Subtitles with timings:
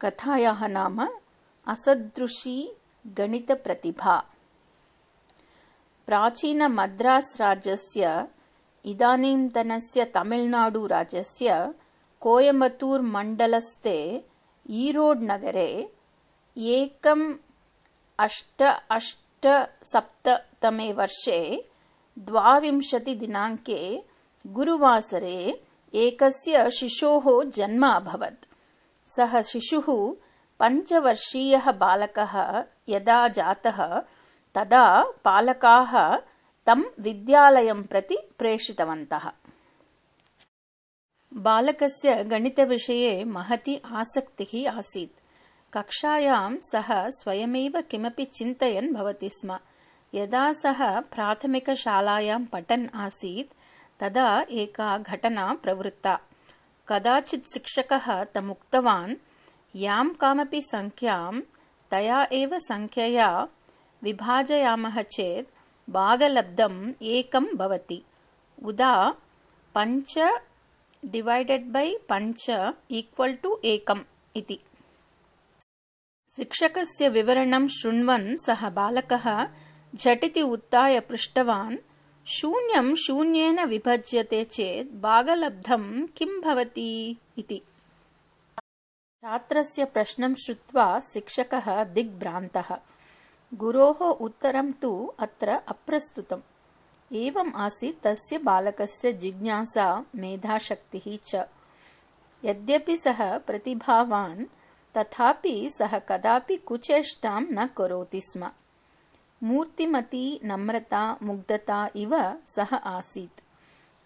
[0.00, 0.98] कथायाः नाम
[1.66, 2.56] असदृशी
[3.18, 4.16] गणितप्रतिभा।
[6.06, 8.02] प्राचीनमद्रास्-राज्यस्य
[8.92, 11.48] इदानीन्तनस्य तमिळ्नाडुराज्यस्य
[12.20, 13.98] कोयम्बत्तूर्-मण्डलस्थे
[14.82, 15.70] ईरोड्-नगरे
[16.56, 17.24] एकम्
[18.18, 19.46] अष्ट अष्ट
[19.92, 20.28] सप्त
[20.62, 21.40] तमे वर्षे
[22.18, 23.80] द्वाविंशतिदिनाङ्के
[24.56, 25.38] गुरुवासरे
[26.04, 27.26] एकस्य शिशोः
[27.56, 28.44] जन्म अभवत्
[29.06, 29.86] सः शिशुः
[30.60, 33.98] पञ्चवर्षीयः बालकः यदा जातः
[34.54, 36.16] तदा पालकाः
[36.66, 39.32] तं विद्यालयं प्रति प्रेषितवन्तः।
[41.34, 45.20] बालकस्य गणितविषये महती आसक्तिः आसीत्।
[45.74, 49.58] कक्षायां सः स्वयमेव किमपि चिन्तयन् भवति स्म।
[50.14, 53.52] यदा सः प्राथमिकशालायां पठन् आसीत्
[54.00, 56.20] तदा एका घटना प्रवृत्ता
[56.88, 59.14] कदाचित् शिक्षकः तमुक्तवान्
[59.76, 61.40] यां कामपि सङ्ख्यां
[61.90, 63.28] तया एव सङ्ख्यया
[64.02, 65.54] विभाजयामः चेत्
[65.90, 66.80] भागलब्धम्
[67.14, 68.00] एकं भवति।
[68.70, 68.94] उदा
[69.76, 70.14] पञ्च
[71.12, 72.44] डिवैडेड् बै पञ्च
[72.98, 74.04] ईक्वल् टु एकम्
[74.36, 74.58] इति।
[76.36, 79.26] शिक्षकस्य विवरणं शृण्वन् सः बालकः
[79.94, 81.76] झटिति उत्थाय पृष्टवान्
[82.26, 87.62] शून्यं शून्येन विभज्यते चेत् भागलब्धं किं भवति इति।
[89.24, 92.76] छात्रस्य प्रश्नं श्रुत्वा शिक्षकः दिग्भ्रान्तः।
[93.54, 96.40] गुरोः उत्तरं तु अत्र अप्रस्तुतम्।
[97.14, 101.34] एवम् आसीत् तस्य बालकस्य जिज्ञासा मेधाशक्तिः च।
[102.44, 104.44] यद्यपि सः प्रतिभावान्
[104.96, 108.50] तथापि सः कदापि कुचेष्टां न करोति स्म
[109.44, 112.12] मूर्तिमती नम्रता मुग्धता इव
[112.46, 113.40] सः आसीत्।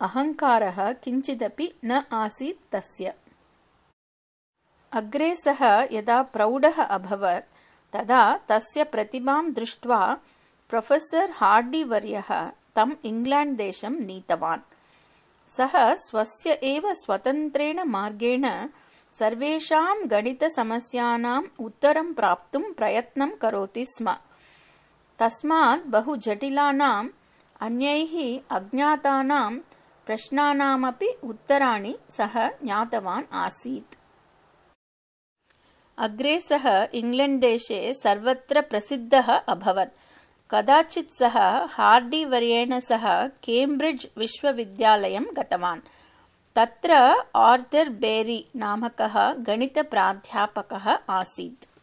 [0.00, 3.14] अहङ्कारः किञ्चिदपि न आसीत् तस्य।
[4.92, 7.50] अग्रे सः यदा प्रौढः अभवत्
[7.92, 10.18] तदा तस्य प्रतिभां दृष्ट्वा
[10.70, 12.30] प्रोफेसर् हार्डीवर्यः
[12.76, 14.60] तं इङ्ग्लेण्ड्देशं नीतवान्।
[15.48, 18.46] सः स्वस्य एव स्वतन्त्रेण मार्गेण
[19.14, 24.16] सर्वेषां गणितसमस्यानाम् उत्तरं प्राप्तुं प्रयत्नं करोति स्म
[25.18, 27.08] तस्मात् बहु जटिलानाम्
[27.60, 28.14] अन्यैः
[28.56, 29.58] अज्ञातानां
[30.06, 33.98] प्रश्नानामपि उत्तराणि सः ज्ञातवान् आसीत्।
[35.98, 39.96] अग्रे सः इङ्ग्लेण्ड्देशे सर्वत्र प्रसिद्धः अभवत्।
[40.50, 45.80] कदाचित् सः हार्डीवर्येण सह केम्ब्रिड्ज् विश्वविद्यालयं गतवान्।
[46.56, 46.94] तत्र
[47.36, 51.73] आर्थर् बेरी नामकः गणितप्राध्यापकः आसीत्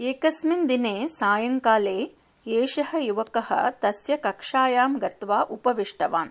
[0.00, 2.10] एकस्मिन् दिने सायङ्काले
[2.46, 6.28] एषः युवकः तस्य कक्षायां गत्वा उपविष्टवान्।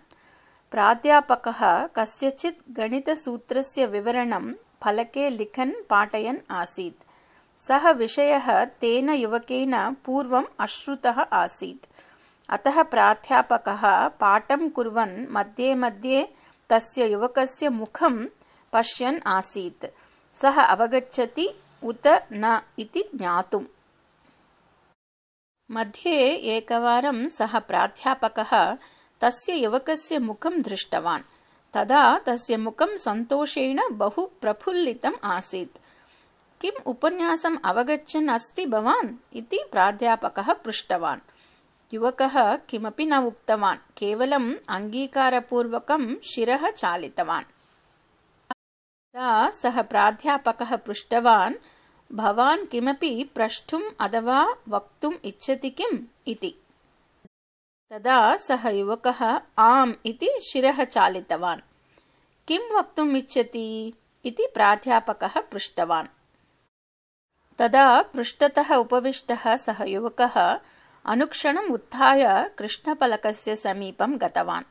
[0.72, 7.04] प्राध्यापकः कस्यचित् गणितसूत्रस्य विवरणं फलके लिखन् पाठयन् आसीत्।
[7.68, 11.86] सः विषयः तेन युवकेन पूर्वम् अश्रुतः आसीत्।
[12.50, 16.28] अतः प्राध्यापकः पाठं कुर्वन् मध्ये मध्ये
[16.70, 18.26] तस्य युवकस्य मुखं
[18.74, 19.86] पश्यन् आसीत्।
[20.42, 21.50] सः अवगच्छति
[21.84, 23.66] उत न इति ज्ञातुम्।
[25.72, 28.78] मध्ये एकवारं सः प्राध्यापकः
[29.22, 31.24] तस्य युवकस्य मुखं दृष्टवान्।
[31.74, 35.78] तदा तस्य मुखं सन्तोषेण बहु प्रफुल्लितम् आसीत्।
[36.62, 41.20] किम् उपन्यासम् अवगच्छन् अस्ति भवान् इति प्राध्यापकः पृष्टवान्।
[41.94, 47.46] युवकः किमपि न उक्तवान्। केवलम् अङ्गीकारपूर्वकं शिरः चालितवान्
[49.18, 51.54] तदा सः प्राध्यापकः पृष्टवान्
[52.14, 56.00] भवान् किमपि प्रष्टुम् अथवा वक्तुम् इच्छति किम्?
[56.28, 56.56] इति।
[57.92, 61.62] तदा सः युवकः आम् इति शिरः चालितवान्।
[62.48, 63.94] किं वक्तुम् इच्छति?
[64.26, 66.08] इति प्राध्यापकः पृष्टवान्।
[67.58, 70.60] तदा पृष्ठतः उपविष्टः सः युवकः
[71.06, 74.66] अनुक्षणम् उत्थाय कृष्णफलकस्य समीपं गतवान्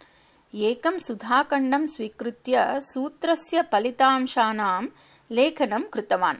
[0.54, 4.86] एकं सुधाखण्डं स्वीकृत्य सूत्रस्य फलितांशानां
[5.30, 6.37] लेखनं कृतवान्।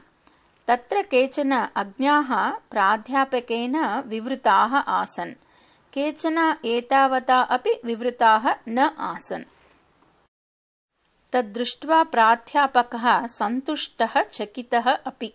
[0.67, 5.33] तत्र केचन अज्ञाः प्राध्यापकेन विवृताः आसन्
[5.93, 9.43] केचन एतावता अपि विवृताः न आसन्।
[11.33, 15.33] तद्दृष्ट्वा प्राध्यापकः सन्तुष्टः चकितः अपि।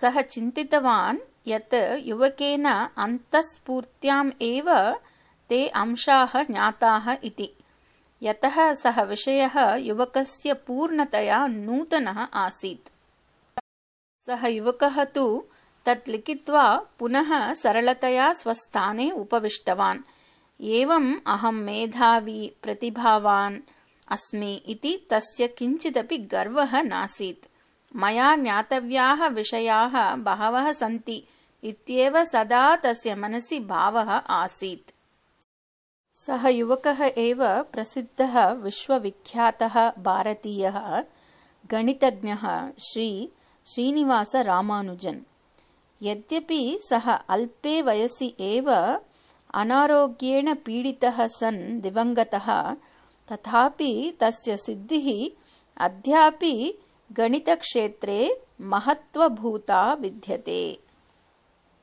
[0.00, 1.18] सः चिन्तितवान्
[1.48, 2.66] यत् युवकेन
[2.96, 4.92] अन्तःस्फूर्त्याम् एव
[5.48, 7.56] ते अंशाः ज्ञाताः इति
[8.22, 12.88] यतः सः विषयः युवकस्य पूर्णतया नूतनः आसीत्।
[14.26, 15.44] सः युवकः तु
[15.86, 19.98] तत् लिखित्वा पुनः सरलतया स्वस्थाने उपविष्टवान्।
[20.60, 23.58] एवम् अहं मेधावी प्रतिभावान्
[24.08, 27.46] अस्मि इति तस्य किञ्चिदपि गर्वः नासीत्।
[27.96, 31.24] मया ज्ञातव्याः विषयाः बहवः सन्ति
[31.64, 34.99] इत्येव सदा तस्य मनसि भावः आसीत्
[36.24, 37.38] सः युवकः एव
[37.72, 38.34] प्रसिद्धः
[38.64, 39.76] विश्वविख्यातः
[40.08, 40.76] भारतीयः
[41.72, 42.42] गणितज्ञः
[42.86, 43.08] श्री
[43.66, 45.20] श्रीनिवासरामानुजन्
[46.06, 47.06] यद्यपि सः
[47.36, 48.68] अल्पे वयसि एव
[49.62, 52.48] अनारोग्येण पीडितः सन् दिवङ्गतः
[53.32, 55.08] तथापि तस्य सिद्धिः
[55.86, 56.54] अद्यापि
[57.18, 58.20] गणितक्षेत्रे
[58.74, 60.62] महत्त्वभूता विद्यते